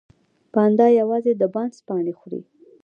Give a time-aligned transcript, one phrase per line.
[0.53, 2.41] پاندا یوازې د بانس پاڼې خوري